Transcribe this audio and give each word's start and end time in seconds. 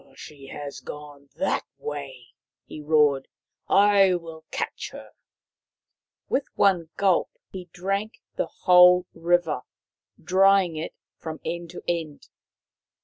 "She 0.15 0.47
has 0.47 0.79
gone 0.79 1.29
that 1.35 1.63
way!" 1.77 2.29
he 2.65 2.81
roared." 2.81 3.27
I 3.93 4.15
will 4.15 4.45
catch 4.49 4.89
her." 4.89 5.11
With 6.27 6.45
one 6.55 6.89
gulp 6.97 7.29
he 7.51 7.65
drank 7.71 8.19
the 8.35 8.47
whole 8.47 9.05
river, 9.13 9.61
drying 10.19 10.75
it 10.75 10.95
from 11.19 11.39
end 11.45 11.69
to 11.69 11.83
end. 11.87 12.29